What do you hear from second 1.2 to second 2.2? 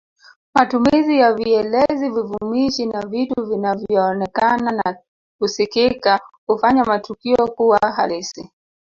vielezi